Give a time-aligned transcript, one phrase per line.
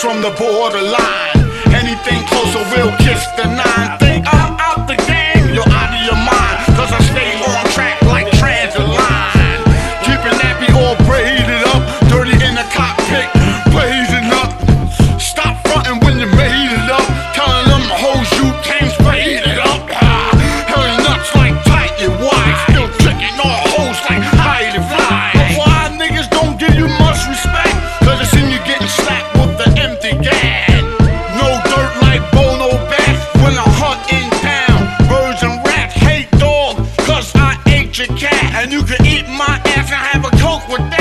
[0.00, 1.74] from the borderline.
[1.74, 4.05] Anything closer will kiss the nine.
[38.76, 40.95] you can eat my ass and have a coke with that.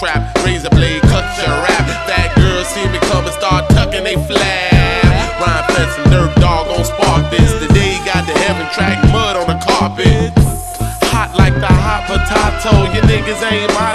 [0.00, 1.84] trap, razor blade, cut your rap.
[2.08, 5.04] Fat girls see me come and start tucking they flab.
[5.36, 7.52] Rhyme fence and nerd dog gon' spark this.
[7.68, 10.32] day got the heaven track mud on the carpet.
[11.12, 13.89] Hot like the hot potato, you niggas ain't my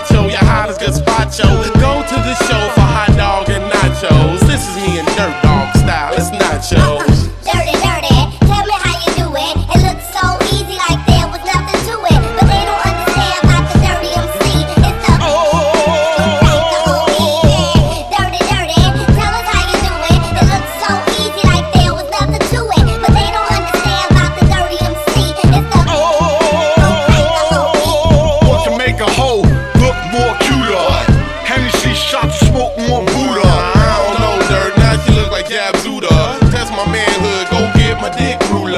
[36.91, 38.75] manhood, go get my dick crew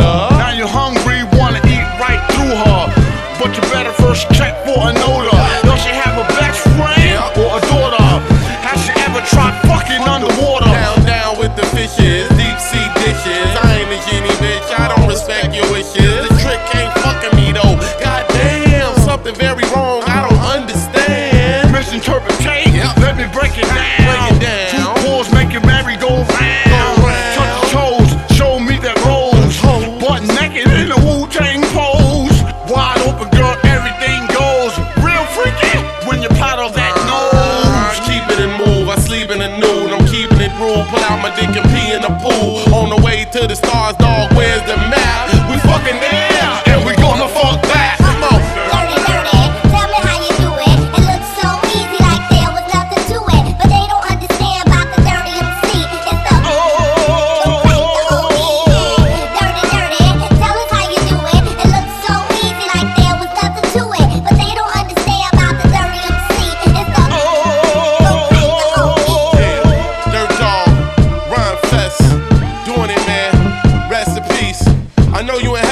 [40.25, 40.51] it.
[40.57, 42.73] Pull out my dick and pee in the pool.
[42.73, 45.29] On the way to the stars, dog, where's the map?
[45.49, 47.86] We fucking there, and we gonna fuck back.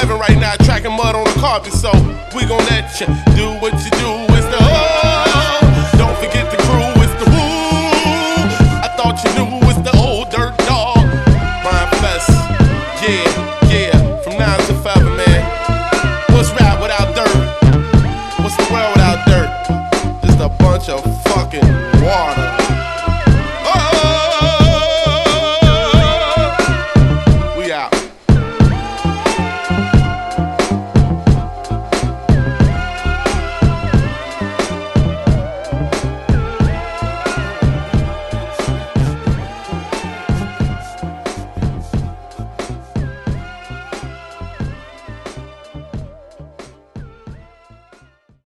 [0.06, 1.72] driving right now, tracking mud on the carpet.
[1.72, 1.90] So
[2.34, 4.35] we gon' let you do what you do.